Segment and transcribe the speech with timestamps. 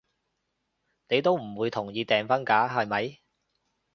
[1.09, 3.19] 你都唔會同意訂婚㗎，係咪？